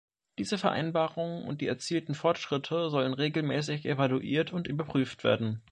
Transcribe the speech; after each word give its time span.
Diese 0.39 0.57
Vereinbarungen 0.57 1.43
und 1.43 1.61
die 1.61 1.67
erzielten 1.67 2.15
Fortschritte 2.15 2.89
sollen 2.89 3.13
regelmäßig 3.13 3.85
evaluiert 3.85 4.51
und 4.51 4.65
überprüft 4.65 5.23
werden. 5.23 5.61